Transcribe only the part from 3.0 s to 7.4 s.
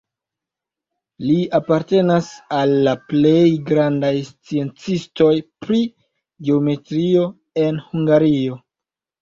plej grandaj sciencistoj pri geometrio